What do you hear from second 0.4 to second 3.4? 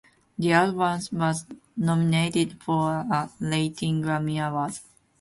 album was nominated for a